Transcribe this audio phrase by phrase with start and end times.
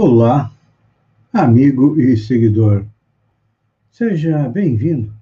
[0.00, 0.54] Olá,
[1.32, 2.86] amigo e seguidor.
[3.90, 5.12] Seja bem-vindo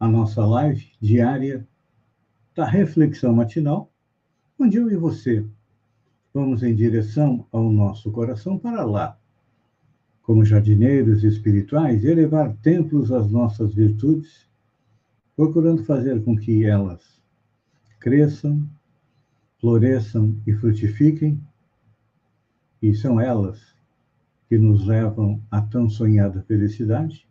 [0.00, 1.68] à nossa live diária
[2.56, 3.92] da Reflexão Matinal,
[4.58, 5.44] onde eu e você
[6.32, 9.18] vamos em direção ao nosso coração para lá,
[10.22, 14.48] como jardineiros espirituais, elevar templos às nossas virtudes,
[15.36, 17.20] procurando fazer com que elas
[17.98, 18.66] cresçam,
[19.60, 21.38] floresçam e frutifiquem,
[22.80, 23.69] e são elas
[24.50, 27.24] que nos levam à tão sonhada felicidade,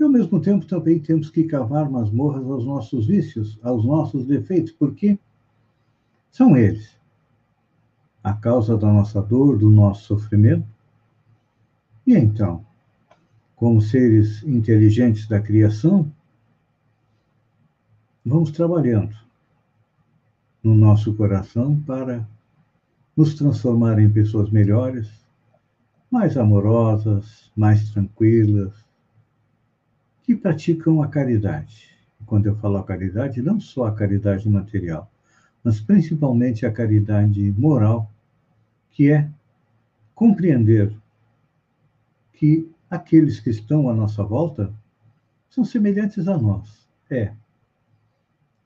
[0.00, 4.72] e ao mesmo tempo também temos que cavar masmorras aos nossos vícios, aos nossos defeitos,
[4.72, 5.18] porque
[6.30, 6.98] são eles
[8.24, 10.66] a causa da nossa dor, do nosso sofrimento.
[12.06, 12.64] E então,
[13.54, 16.10] como seres inteligentes da criação,
[18.24, 19.14] vamos trabalhando
[20.62, 22.26] no nosso coração para
[23.14, 25.25] nos transformar em pessoas melhores,
[26.16, 28.72] mais amorosas, mais tranquilas,
[30.22, 31.90] que praticam a caridade.
[32.24, 35.10] Quando eu falo a caridade, não só a caridade material,
[35.62, 38.10] mas principalmente a caridade moral,
[38.92, 39.28] que é
[40.14, 40.90] compreender
[42.32, 44.72] que aqueles que estão à nossa volta
[45.50, 46.88] são semelhantes a nós.
[47.10, 47.34] É.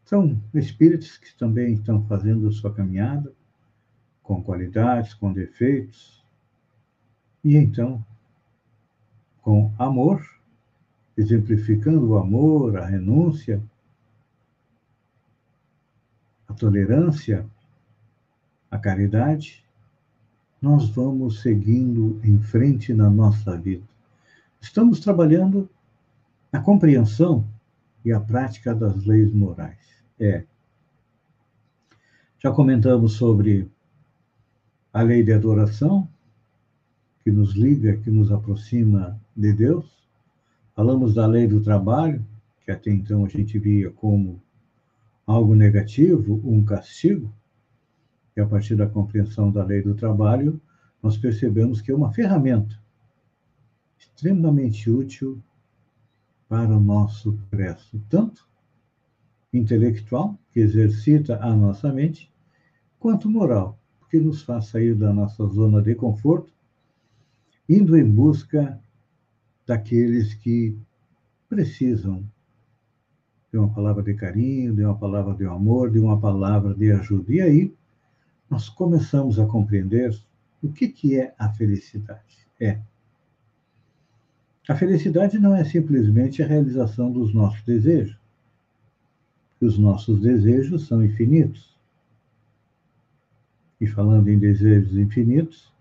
[0.04, 3.32] São espíritos que também estão fazendo a sua caminhada,
[4.22, 6.19] com qualidades, com defeitos,
[7.42, 8.04] e então,
[9.42, 10.22] com amor,
[11.16, 13.62] exemplificando o amor, a renúncia,
[16.46, 17.46] a tolerância,
[18.70, 19.64] a caridade,
[20.60, 23.84] nós vamos seguindo em frente na nossa vida.
[24.60, 25.68] Estamos trabalhando
[26.52, 27.46] a compreensão
[28.04, 29.78] e a prática das leis morais.
[30.18, 30.44] É.
[32.38, 33.70] Já comentamos sobre
[34.92, 36.08] a lei de adoração,
[37.22, 40.08] que nos liga, que nos aproxima de Deus.
[40.74, 42.24] Falamos da lei do trabalho,
[42.64, 44.42] que até então a gente via como
[45.26, 47.32] algo negativo, um castigo.
[48.36, 50.60] E a partir da compreensão da lei do trabalho,
[51.02, 52.80] nós percebemos que é uma ferramenta
[53.98, 55.42] extremamente útil
[56.48, 58.48] para o nosso progresso, tanto
[59.52, 62.32] intelectual, que exercita a nossa mente,
[62.98, 63.78] quanto moral,
[64.10, 66.52] que nos faz sair da nossa zona de conforto
[67.70, 68.80] indo em busca
[69.64, 70.76] daqueles que
[71.48, 72.28] precisam
[73.52, 77.32] de uma palavra de carinho, de uma palavra de amor, de uma palavra de ajuda.
[77.32, 77.74] E aí
[78.50, 80.20] nós começamos a compreender
[80.60, 82.44] o que, que é a felicidade.
[82.60, 82.80] É.
[84.68, 88.18] A felicidade não é simplesmente a realização dos nossos desejos.
[89.60, 91.78] Os nossos desejos são infinitos.
[93.80, 95.72] E falando em desejos infinitos,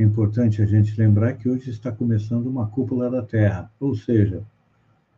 [0.00, 4.42] é importante a gente lembrar que hoje está começando uma cúpula da Terra, ou seja,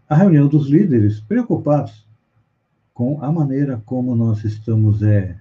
[0.09, 2.05] a reunião dos líderes preocupados
[2.93, 5.41] com a maneira como nós estamos é,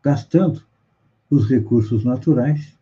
[0.00, 0.62] gastando
[1.28, 2.78] os recursos naturais,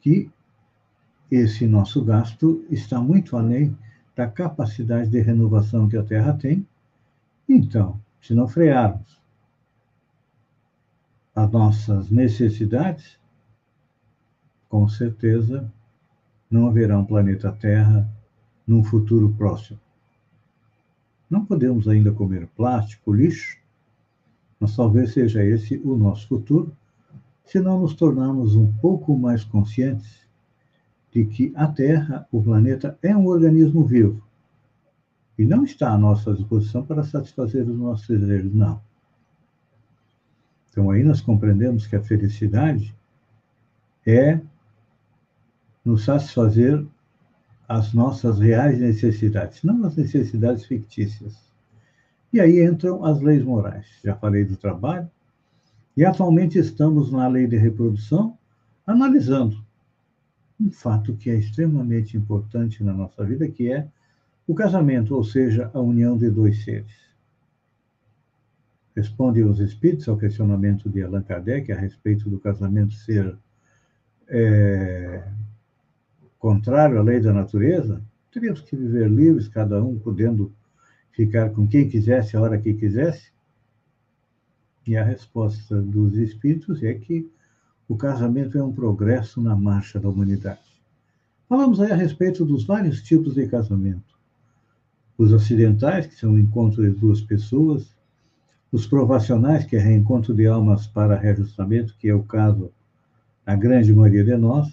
[0.00, 0.30] que
[1.30, 3.76] esse nosso gasto está muito além
[4.16, 6.66] da capacidade de renovação que a Terra tem.
[7.46, 9.20] Então, se não frearmos
[11.34, 13.18] as nossas necessidades,
[14.68, 15.70] com certeza
[16.50, 18.08] não haverá um planeta Terra
[18.66, 19.80] num futuro próximo.
[21.28, 23.58] Não podemos ainda comer plástico, lixo,
[24.60, 26.76] mas talvez seja esse o nosso futuro,
[27.44, 30.26] se não nos tornarmos um pouco mais conscientes
[31.12, 34.22] de que a Terra, o planeta, é um organismo vivo
[35.38, 38.80] e não está à nossa disposição para satisfazer os nossos desejos, não.
[40.74, 42.92] Então, aí nós compreendemos que a felicidade
[44.04, 44.40] é
[45.84, 46.84] nos satisfazer
[47.68, 51.40] as nossas reais necessidades, não as necessidades fictícias.
[52.32, 53.86] E aí entram as leis morais.
[54.04, 55.08] Já falei do trabalho,
[55.96, 58.36] e atualmente estamos na lei de reprodução,
[58.84, 59.64] analisando
[60.60, 63.86] um fato que é extremamente importante na nossa vida, que é
[64.44, 67.03] o casamento, ou seja, a união de dois seres
[68.94, 73.36] responde os espíritos ao questionamento de Allan Kardec a respeito do casamento ser
[74.28, 75.26] é,
[76.38, 80.52] contrário à lei da natureza, teríamos que viver livres, cada um podendo
[81.12, 83.32] ficar com quem quisesse, a hora que quisesse?
[84.86, 87.30] E a resposta dos espíritos é que
[87.88, 90.60] o casamento é um progresso na marcha da humanidade.
[91.48, 94.14] Falamos aí a respeito dos vários tipos de casamento.
[95.16, 97.93] Os acidentais, que são o encontro de duas pessoas,
[98.74, 102.72] os provacionais, que é reencontro de almas para reajustamento, que é o caso
[103.46, 104.68] a grande maioria de nós,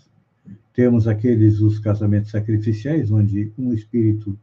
[0.73, 4.35] temos aqueles os casamentos sacrificiais, onde um espírito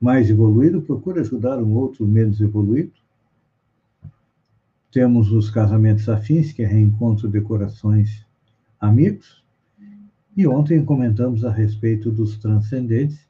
[0.00, 2.92] mais evoluído procura ajudar um outro menos evoluído.
[4.90, 8.24] Temos os casamentos afins, que é reencontro de corações
[8.80, 9.44] amigos.
[10.34, 13.28] E ontem comentamos a respeito dos transcendentes,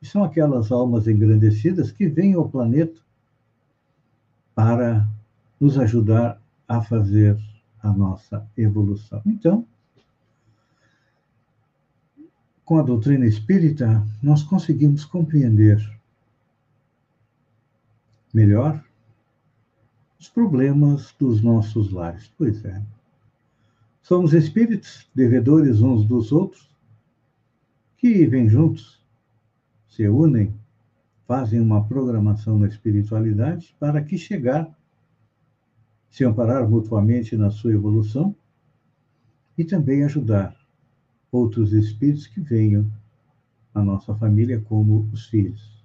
[0.00, 3.00] que são aquelas almas engrandecidas que vêm ao planeta
[4.56, 5.08] para
[5.60, 7.38] nos ajudar a fazer
[7.82, 9.22] a nossa evolução.
[9.26, 9.66] Então,
[12.64, 15.78] com a doutrina espírita, nós conseguimos compreender
[18.32, 18.82] melhor
[20.18, 22.32] os problemas dos nossos lares.
[22.38, 22.80] Pois é.
[24.02, 26.70] Somos espíritos devedores uns dos outros
[27.96, 29.00] que vivem juntos,
[29.88, 30.54] se unem,
[31.26, 34.74] fazem uma programação na espiritualidade para que chegar,
[36.10, 38.34] se amparar mutuamente na sua evolução
[39.56, 40.56] e também ajudar
[41.30, 42.90] outros espíritos que venham
[43.72, 45.80] à nossa família como os filhos.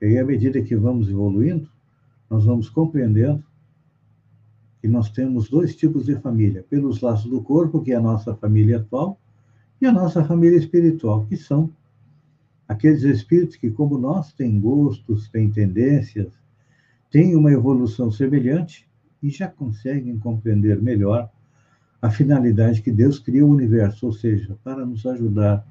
[0.00, 1.68] E aí, à medida que vamos evoluindo,
[2.30, 3.42] nós vamos compreendendo
[4.80, 8.34] que nós temos dois tipos de família: pelos laços do corpo, que é a nossa
[8.36, 9.18] família atual,
[9.80, 11.72] e a nossa família espiritual, que são
[12.68, 16.32] aqueles espíritos que, como nós, têm gostos, têm tendências,
[17.10, 18.86] têm uma evolução semelhante
[19.22, 21.30] e já conseguem compreender melhor
[22.00, 25.66] a finalidade que Deus criou o universo, ou seja, para nos ajudar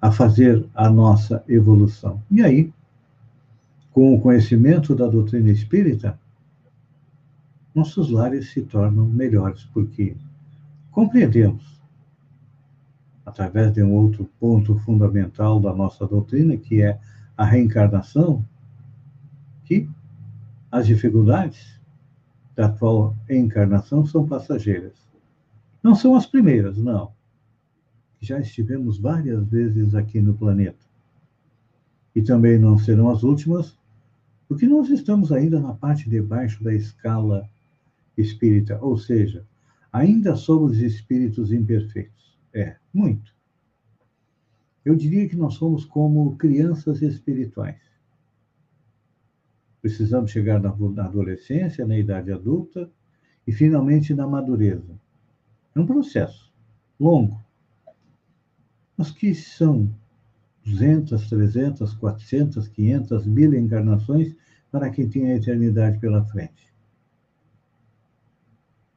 [0.00, 2.22] a fazer a nossa evolução.
[2.30, 2.72] E aí,
[3.92, 6.18] com o conhecimento da doutrina espírita,
[7.74, 10.16] nossos lares se tornam melhores, porque
[10.90, 11.80] compreendemos,
[13.24, 16.98] através de um outro ponto fundamental da nossa doutrina, que é
[17.36, 18.44] a reencarnação,
[19.64, 19.88] que
[20.70, 21.80] as dificuldades
[22.54, 25.08] da atual encarnação são passageiras
[25.82, 27.12] não são as primeiras, não.
[28.20, 30.84] Já estivemos várias vezes aqui no planeta.
[32.14, 33.76] E também não serão as últimas,
[34.48, 37.48] porque nós estamos ainda na parte de baixo da escala
[38.16, 39.46] espírita, ou seja,
[39.92, 42.36] ainda somos espíritos imperfeitos.
[42.52, 43.32] É, muito.
[44.84, 47.80] Eu diria que nós somos como crianças espirituais.
[49.88, 52.90] Precisamos chegar na adolescência, na idade adulta
[53.46, 55.00] e finalmente na madureza.
[55.74, 56.52] É um processo
[57.00, 57.42] longo,
[58.98, 59.88] mas que são
[60.62, 64.36] 200, 300, 400, 500, mil encarnações
[64.70, 66.70] para quem tem a eternidade pela frente.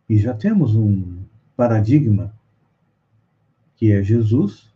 [0.10, 1.24] E já temos um
[1.56, 2.34] paradigma,
[3.78, 4.70] que é Jesus,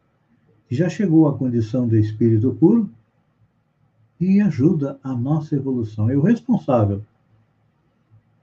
[0.69, 2.89] que já chegou à condição de espírito puro
[4.19, 6.09] e ajuda a nossa evolução.
[6.09, 7.01] É o responsável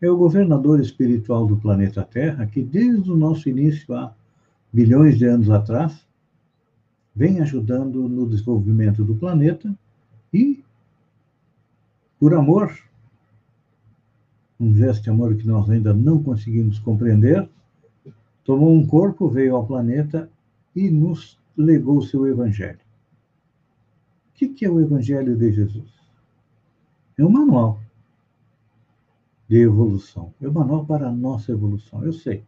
[0.02, 4.12] é o governador espiritual do planeta Terra, que desde o nosso início, há
[4.72, 6.04] bilhões de anos atrás,
[7.14, 9.72] vem ajudando no desenvolvimento do planeta
[10.34, 10.64] e,
[12.18, 12.76] por amor,
[14.58, 17.48] um gesto de amor que nós ainda não conseguimos compreender,
[18.44, 20.28] tomou um corpo, veio ao planeta
[20.74, 22.80] e nos legou seu Evangelho.
[24.44, 25.92] O que é o Evangelho de Jesus?
[27.16, 27.80] É um manual
[29.48, 30.34] de evolução.
[30.40, 32.04] É uma manual para a nossa evolução.
[32.04, 32.44] Eu sei.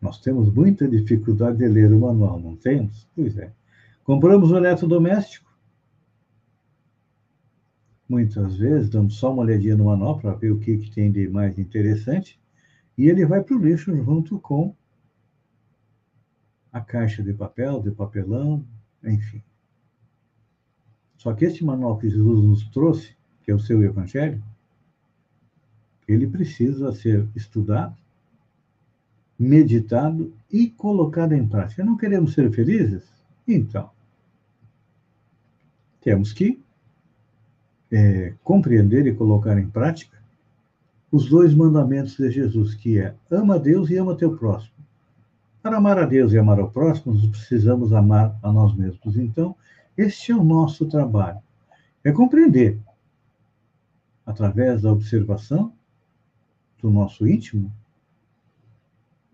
[0.00, 3.08] Nós temos muita dificuldade de ler o manual, não temos?
[3.16, 3.52] Pois é.
[4.04, 5.48] Compramos o eletrodoméstico.
[8.08, 11.28] Muitas vezes damos só uma olhadinha no manual para ver o que, que tem de
[11.28, 12.40] mais interessante
[12.96, 14.74] e ele vai para o lixo junto com
[16.72, 18.64] a caixa de papel, de papelão,
[19.04, 19.42] enfim.
[21.18, 24.42] Só que este manual que Jesus nos trouxe, que é o seu Evangelho,
[26.06, 27.94] ele precisa ser estudado,
[29.38, 31.84] meditado e colocado em prática.
[31.84, 33.04] Não queremos ser felizes?
[33.46, 33.90] Então,
[36.00, 36.58] temos que
[37.90, 40.16] é, compreender e colocar em prática
[41.10, 44.74] os dois mandamentos de Jesus, que é ama a Deus e ama teu próximo.
[45.62, 49.16] Para amar a Deus e amar ao próximo, nós precisamos amar a nós mesmos.
[49.16, 49.56] Então,
[49.98, 51.40] este é o nosso trabalho.
[52.04, 52.78] É compreender,
[54.24, 55.72] através da observação,
[56.80, 57.74] do nosso íntimo,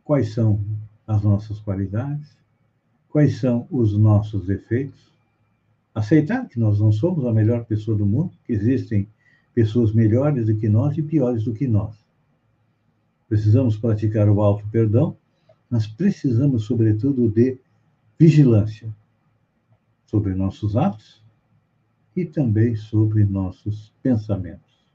[0.03, 0.65] quais são
[1.07, 2.35] as nossas qualidades,
[3.11, 5.13] quais são os nossos defeitos,
[5.95, 9.07] aceitar que nós não somos a melhor pessoa do mundo, que existem
[9.55, 11.95] pessoas melhores do que nós e piores do que nós.
[13.29, 15.15] Precisamos praticar o alto perdão,
[15.69, 17.59] mas precisamos, sobretudo, de
[18.19, 18.91] vigilância
[20.15, 21.21] sobre nossos atos
[22.15, 24.87] e também sobre nossos pensamentos.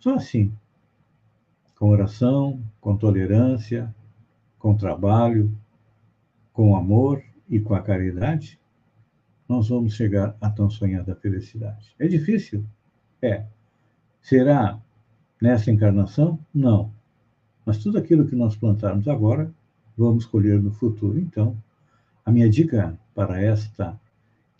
[0.00, 0.52] Só assim
[1.78, 3.94] com oração, com tolerância,
[4.58, 5.56] com trabalho,
[6.52, 8.58] com amor e com a caridade,
[9.48, 11.94] nós vamos chegar à tão sonhada felicidade.
[11.96, 12.66] É difícil?
[13.22, 13.46] É.
[14.20, 14.76] Será
[15.40, 16.36] nessa encarnação?
[16.52, 16.92] Não.
[17.64, 19.54] Mas tudo aquilo que nós plantarmos agora,
[19.96, 21.16] vamos colher no futuro.
[21.16, 21.56] Então,
[22.24, 23.99] a minha dica para esta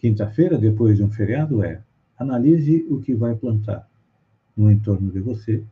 [0.00, 1.83] quinta-feira, depois de um feriado, é
[2.19, 3.87] analise o que vai plantar
[4.57, 5.62] no entorno de você,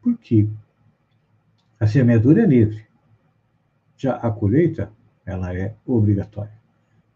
[0.00, 0.48] porque
[1.78, 2.84] a semeadura é livre.
[3.96, 4.90] Já a colheita,
[5.24, 6.52] ela é obrigatória.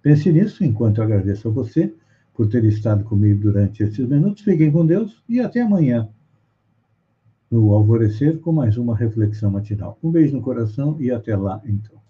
[0.03, 1.93] Pense nisso enquanto eu agradeço a você
[2.35, 4.43] por ter estado comigo durante esses minutos.
[4.43, 6.09] Fiquem com Deus e até amanhã,
[7.51, 9.99] no alvorecer, com mais uma reflexão matinal.
[10.03, 12.06] Um beijo no coração e até lá, então.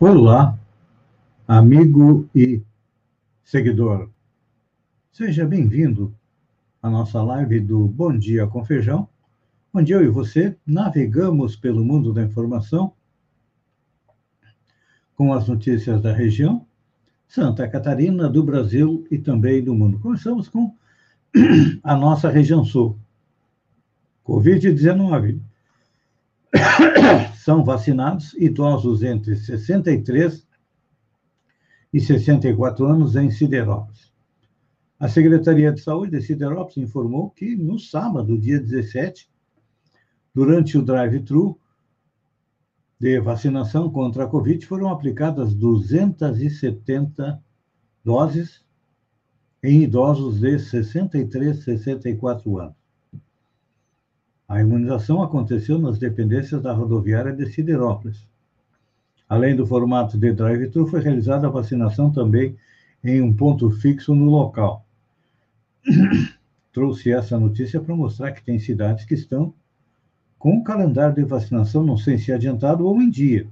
[0.00, 0.56] Olá,
[1.48, 2.62] amigo e
[3.42, 4.08] seguidor.
[5.10, 6.14] Seja bem-vindo
[6.80, 9.08] à nossa live do Bom Dia com Feijão,
[9.74, 12.92] onde eu e você navegamos pelo mundo da informação
[15.16, 16.64] com as notícias da região,
[17.26, 19.98] Santa Catarina, do Brasil e também do mundo.
[19.98, 20.76] Começamos com
[21.82, 22.96] a nossa região sul.
[24.24, 25.40] Covid-19
[27.48, 30.46] são vacinados idosos entre 63
[31.90, 34.12] e 64 anos em Siderópolis.
[35.00, 39.30] A Secretaria de Saúde de Siderópolis informou que no sábado, dia 17,
[40.34, 41.58] durante o drive-thru
[43.00, 47.42] de vacinação contra a Covid, foram aplicadas 270
[48.04, 48.62] doses
[49.62, 52.77] em idosos de 63 e 64 anos.
[54.48, 58.26] A imunização aconteceu nas dependências da rodoviária de Siderópolis.
[59.28, 62.56] Além do formato de drive-thru, foi realizada a vacinação também
[63.04, 64.86] em um ponto fixo no local.
[66.72, 69.52] Trouxe essa notícia para mostrar que tem cidades que estão
[70.38, 73.46] com o calendário de vacinação, não sei se adiantado ou em dia.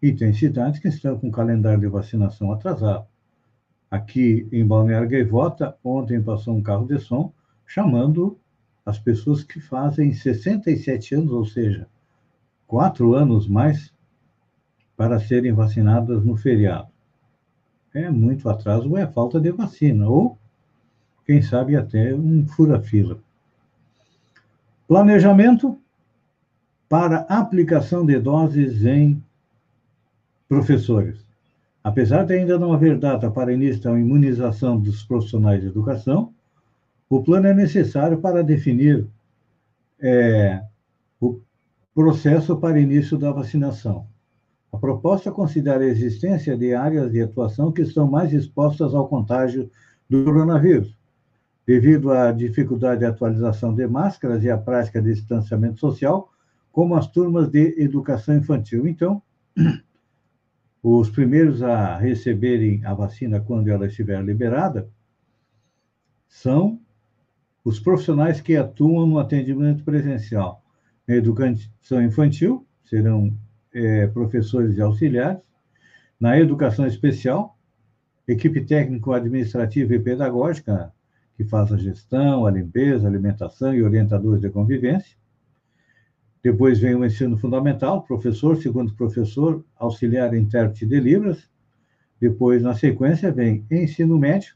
[0.00, 3.04] E tem cidades que estão com o calendário de vacinação atrasado.
[3.90, 7.30] Aqui em Balneário Gaivota, ontem passou um carro de som
[7.66, 8.39] chamando
[8.84, 11.86] as pessoas que fazem 67 anos, ou seja,
[12.66, 13.92] quatro anos mais,
[14.96, 16.88] para serem vacinadas no feriado.
[17.92, 20.38] É muito atraso ou é falta de vacina, ou,
[21.26, 23.18] quem sabe, até um fura-fila.
[24.86, 25.78] Planejamento
[26.88, 29.22] para aplicação de doses em
[30.48, 31.24] professores.
[31.82, 36.34] Apesar de ainda não haver data para início da imunização dos profissionais de educação,
[37.10, 39.04] o plano é necessário para definir
[40.00, 40.62] é,
[41.20, 41.40] o
[41.92, 44.06] processo para início da vacinação.
[44.72, 49.68] A proposta considera a existência de áreas de atuação que estão mais expostas ao contágio
[50.08, 50.96] do coronavírus,
[51.66, 56.30] devido à dificuldade de atualização de máscaras e à prática de distanciamento social,
[56.70, 58.86] como as turmas de educação infantil.
[58.86, 59.20] Então,
[60.80, 64.88] os primeiros a receberem a vacina quando ela estiver liberada
[66.28, 66.80] são
[67.64, 70.62] os profissionais que atuam no atendimento presencial.
[71.06, 73.36] Na educação infantil, serão
[73.72, 75.40] é, professores e auxiliares.
[76.18, 77.58] Na educação especial,
[78.26, 80.92] equipe técnico-administrativa e pedagógica,
[81.36, 85.16] que faz a gestão, a limpeza, a alimentação e orientadores de convivência.
[86.42, 91.48] Depois vem o ensino fundamental, professor, segundo professor, auxiliar intérprete de Libras.
[92.20, 94.54] Depois, na sequência, vem ensino médio,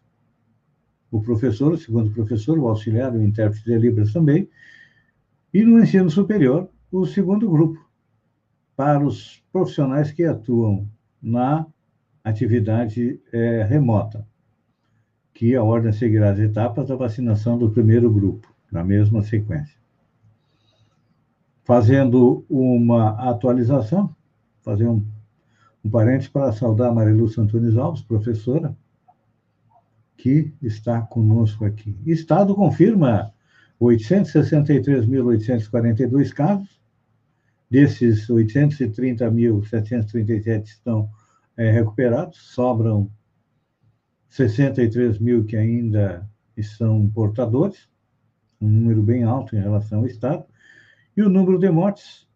[1.10, 4.48] o professor, o segundo professor, o auxiliar, o intérprete de Libras também,
[5.52, 7.84] e no ensino superior, o segundo grupo,
[8.76, 10.88] para os profissionais que atuam
[11.22, 11.66] na
[12.24, 14.26] atividade é, remota,
[15.32, 19.78] que a ordem seguirá as etapas da vacinação do primeiro grupo, na mesma sequência.
[21.64, 24.14] Fazendo uma atualização,
[24.62, 25.04] fazer um,
[25.84, 28.76] um parênteses para saudar a Marilu Santunes Alves, professora,
[30.16, 31.96] que está conosco aqui.
[32.06, 33.34] Estado confirma
[33.80, 36.80] 863.842 casos,
[37.70, 41.08] desses 830.737 estão
[41.56, 43.08] é, recuperados, sobram
[44.28, 46.28] 63 mil que ainda
[46.62, 47.88] são portadores,
[48.60, 50.44] um número bem alto em relação ao Estado,
[51.16, 52.26] e o número de mortes,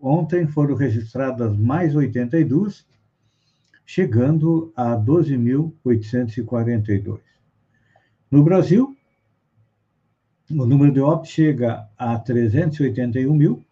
[0.00, 2.86] ontem foram registradas mais 82,
[3.92, 7.18] chegando a 12.842.
[8.30, 8.96] No Brasil,
[10.48, 13.64] o número de óbitos chega a 381 mil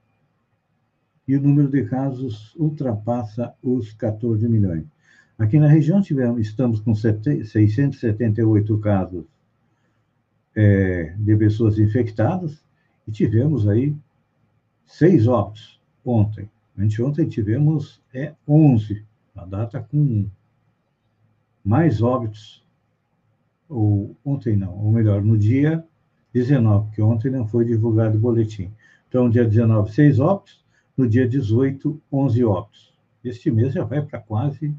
[1.28, 4.86] e o número de casos ultrapassa os 14 milhões.
[5.38, 9.24] Aqui na região tivemos, estamos com 678 casos
[10.56, 12.60] é, de pessoas infectadas
[13.06, 13.94] e tivemos aí
[14.84, 16.50] seis óbitos ontem.
[16.76, 19.07] Anteontem tivemos é, 11, a
[19.48, 20.28] data com
[21.64, 22.64] mais óbitos,
[23.68, 25.84] ou ontem não, ou melhor, no dia
[26.32, 28.70] 19, que ontem não foi divulgado o boletim.
[29.08, 30.64] Então, dia 19, seis óbitos,
[30.96, 32.92] no dia 18, 11 óbitos.
[33.24, 34.74] Este mês já vai para quase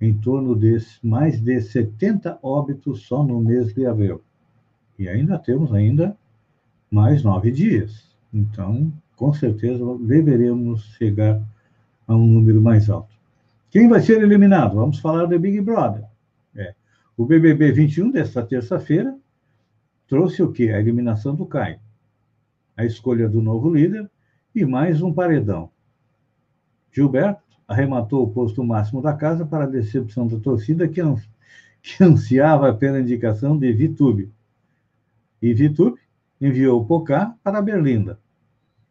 [0.00, 4.20] em torno de mais de 70 óbitos só no mês de abril.
[4.98, 6.16] E ainda temos ainda
[6.90, 8.16] mais nove dias.
[8.32, 11.40] Então, com certeza, deveremos chegar
[12.06, 13.14] a um número mais alto.
[13.72, 14.74] Quem vai ser eliminado?
[14.74, 16.04] Vamos falar do Big Brother.
[16.54, 16.74] É.
[17.16, 19.16] O BBB 21 desta terça-feira
[20.06, 20.68] trouxe o quê?
[20.68, 21.80] A eliminação do Caio,
[22.76, 24.10] a escolha do novo líder
[24.54, 25.70] e mais um paredão.
[26.92, 31.00] Gilberto arrematou o posto máximo da casa para a decepção da torcida que,
[31.80, 34.30] que ansiava pela indicação de Vitube.
[35.40, 35.98] E Vitube
[36.38, 38.20] enviou Pocá para Berlinda.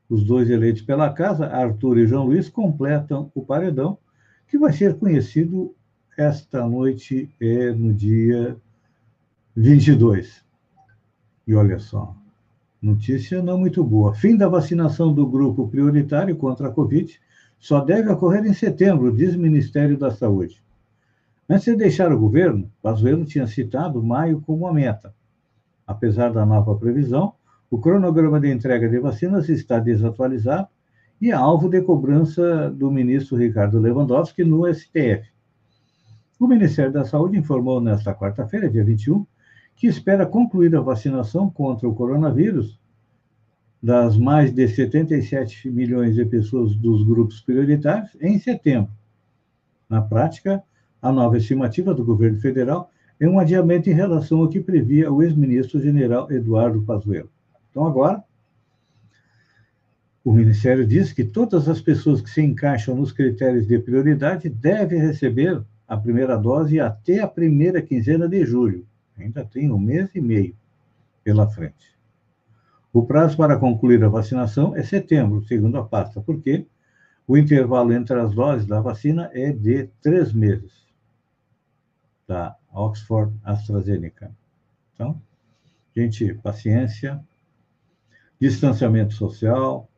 [0.09, 3.99] Os dois eleitos pela casa, Arthur e João Luiz, completam o paredão,
[4.51, 5.73] que vai ser conhecido
[6.17, 8.57] esta noite, é, no dia
[9.55, 10.43] 22.
[11.47, 12.13] E olha só,
[12.81, 14.13] Notícia não muito boa.
[14.13, 17.17] Fim da vacinação do grupo prioritário contra a Covid
[17.57, 20.61] só deve ocorrer em setembro, diz o Ministério da Saúde.
[21.47, 25.13] Antes de deixar o governo, Pazuello tinha citado maio como a meta.
[25.87, 27.33] Apesar da nova previsão,
[27.69, 30.67] o cronograma de entrega de vacinas está desatualizado
[31.21, 35.29] e alvo de cobrança do ministro Ricardo Lewandowski no STF.
[36.39, 39.23] O Ministério da Saúde informou nesta quarta-feira, dia 21,
[39.75, 42.79] que espera concluir a vacinação contra o coronavírus
[43.81, 48.91] das mais de 77 milhões de pessoas dos grupos prioritários em setembro.
[49.87, 50.63] Na prática,
[50.99, 55.21] a nova estimativa do governo federal é um adiamento em relação ao que previa o
[55.21, 57.29] ex-ministro general Eduardo Pazuello.
[57.69, 58.23] Então, agora,
[60.23, 64.99] o Ministério diz que todas as pessoas que se encaixam nos critérios de prioridade devem
[64.99, 68.85] receber a primeira dose até a primeira quinzena de julho,
[69.17, 70.55] Ainda tem um mês e meio
[71.23, 71.95] pela frente.
[72.93, 76.65] O prazo para concluir a vacinação é setembro, segundo a pasta, porque
[77.27, 80.71] o intervalo entre as doses da vacina é de três meses,
[82.27, 84.31] da Oxford AstraZeneca.
[84.93, 85.21] Então,
[85.95, 87.23] gente, paciência,
[88.39, 89.90] distanciamento social,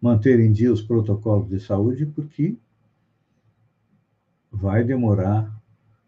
[0.00, 2.56] manter em dia os protocolos de saúde, porque
[4.50, 5.54] vai demorar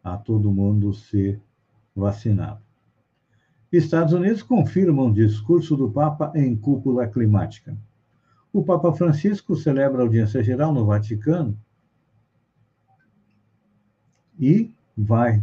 [0.03, 1.41] a todo mundo ser
[1.95, 2.61] vacinado.
[3.71, 7.77] Estados Unidos confirmam discurso do Papa em cúpula climática.
[8.53, 11.57] O Papa Francisco celebra audiência geral no Vaticano
[14.39, 15.43] e vai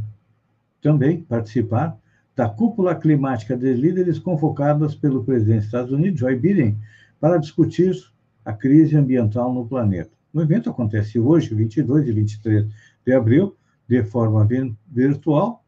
[0.81, 1.97] também participar
[2.35, 6.77] da cúpula climática de líderes convocadas pelo presidente dos Estados Unidos, Joe Biden,
[7.19, 7.95] para discutir
[8.43, 10.12] a crise ambiental no planeta.
[10.34, 12.67] O evento acontece hoje, 22 e 23
[13.06, 13.56] de abril,
[13.88, 14.47] de forma
[14.88, 15.63] virtual,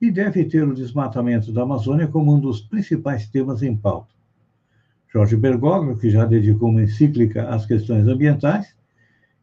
[0.00, 4.14] e deve ter o desmatamento da Amazônia como um dos principais temas em pauta.
[5.12, 8.76] Jorge Bergoglio, que já dedicou uma encíclica às questões ambientais,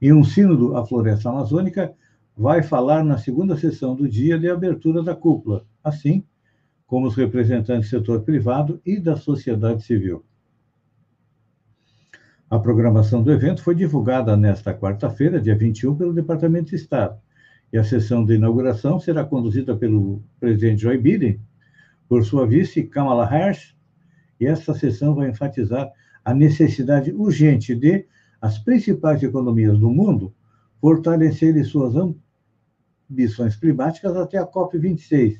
[0.02, 1.94] e um sínodo à floresta amazônica,
[2.38, 6.24] vai falar na segunda sessão do dia de abertura da cúpula, assim
[6.86, 10.24] como os representantes do setor privado e da sociedade civil.
[12.56, 17.20] A programação do evento foi divulgada nesta quarta-feira, dia 21, pelo Departamento de Estado.
[17.74, 21.38] E a sessão de inauguração será conduzida pelo presidente Joe Biden,
[22.08, 23.76] por sua vice Kamala Harris,
[24.40, 25.92] e esta sessão vai enfatizar
[26.24, 28.06] a necessidade urgente de
[28.40, 30.34] as principais economias do mundo
[30.80, 31.94] fortalecerem suas
[33.10, 35.40] ambições climáticas até a COP26,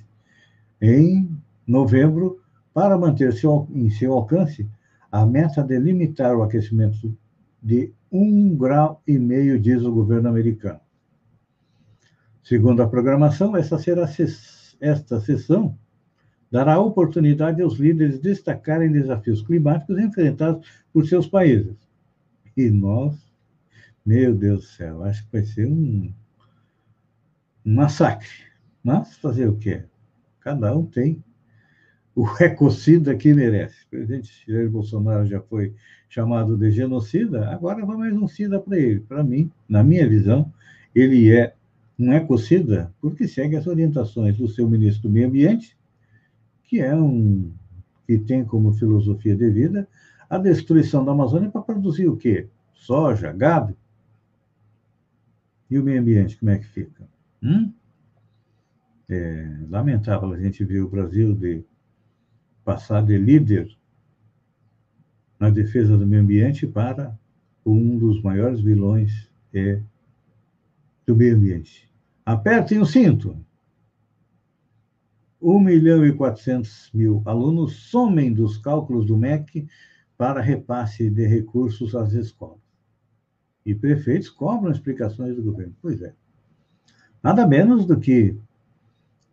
[0.82, 1.34] em
[1.66, 2.42] novembro,
[2.74, 4.70] para manter seu, em seu alcance
[5.16, 7.18] a meta de limitar o aquecimento
[7.64, 10.82] de um grau e meio, diz o governo americano.
[12.44, 14.10] Segundo a programação, esta, será,
[14.82, 15.80] esta sessão
[16.52, 21.78] dará oportunidade aos líderes destacarem desafios climáticos enfrentados por seus países.
[22.58, 23.16] E nós,
[24.06, 26.14] meu Deus do céu, acho que vai ser um,
[27.66, 28.28] um massacre.
[28.84, 29.86] Mas fazer o quê?
[30.42, 31.24] Cada um tem
[32.16, 33.84] o ecocida que merece.
[33.86, 35.74] O presidente Jair Bolsonaro já foi
[36.08, 39.02] chamado de genocida, agora vai mais um cida para ele.
[39.02, 40.52] Para mim, na minha visão,
[40.94, 41.54] ele é
[42.00, 45.78] um ecocida porque segue as orientações do seu ministro do Meio Ambiente,
[46.64, 47.52] que é um
[48.08, 49.88] que tem como filosofia de vida
[50.30, 52.48] a destruição da Amazônia para produzir o quê?
[52.74, 53.76] Soja, gado?
[55.70, 57.08] E o meio ambiente, como é que fica?
[57.42, 57.74] Hum?
[59.10, 61.64] É lamentável a gente ver o Brasil de
[62.66, 63.70] passar de líder
[65.40, 67.18] na defesa do meio ambiente para
[67.64, 69.82] um dos maiores vilões é,
[71.06, 71.90] do meio ambiente.
[72.26, 73.38] Apertem o cinto.
[75.40, 79.68] 1 milhão e 400 mil alunos somem dos cálculos do MEC
[80.18, 82.60] para repasse de recursos às escolas.
[83.64, 85.76] E prefeitos cobram explicações do governo.
[85.82, 86.16] Pois é.
[87.22, 88.36] Nada menos do que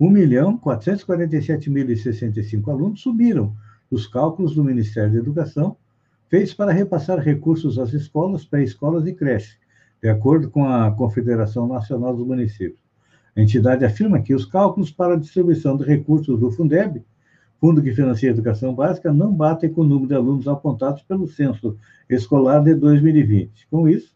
[0.02, 3.54] 1 milhão 447.065 alunos subiram
[3.88, 5.76] os cálculos do Ministério da Educação
[6.28, 9.56] feitos para repassar recursos às escolas, pré-escolas e creches,
[10.02, 12.82] de acordo com a Confederação Nacional dos Municípios.
[13.36, 17.04] A entidade afirma que os cálculos para a distribuição de recursos do Fundeb,
[17.60, 21.28] Fundo que Financia a Educação Básica, não batem com o número de alunos apontados pelo
[21.28, 21.76] censo
[22.10, 23.68] escolar de 2020.
[23.70, 24.12] Com isso,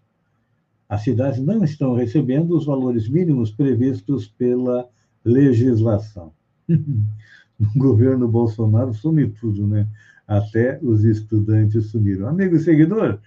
[0.89, 4.89] as cidades não estão recebendo os valores mínimos previstos pela
[5.27, 6.33] legislação.
[7.59, 9.87] no governo Bolsonaro some tudo, né?
[10.27, 12.29] Até os estudantes sumiram.
[12.29, 13.19] Amigo seguidor,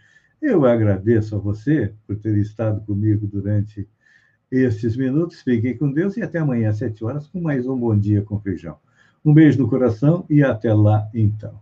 [0.41, 3.87] eu agradeço a você por ter estado comigo durante
[4.51, 5.41] estes minutos.
[5.41, 8.39] Fiquem com Deus e até amanhã às sete horas com mais um Bom Dia com
[8.39, 8.77] Feijão.
[9.23, 11.57] Um beijo no coração e até lá então.